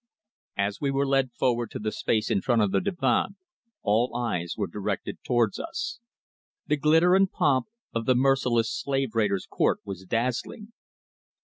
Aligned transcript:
AS 0.57 0.81
we 0.81 0.89
were 0.89 1.05
led 1.05 1.31
forward 1.31 1.69
to 1.69 1.77
the 1.77 1.91
space 1.91 2.31
in 2.31 2.41
front 2.41 2.63
of 2.63 2.71
the 2.71 2.81
divan 2.81 3.35
all 3.83 4.15
eyes 4.17 4.55
were 4.57 4.65
directed 4.65 5.19
towards 5.23 5.59
us. 5.59 5.99
The 6.65 6.75
glitter 6.75 7.13
and 7.13 7.31
pomp 7.31 7.67
of 7.93 8.07
the 8.07 8.15
merciless 8.15 8.71
slave 8.71 9.13
raider's 9.13 9.45
court 9.45 9.79
was 9.85 10.03
dazzling. 10.05 10.73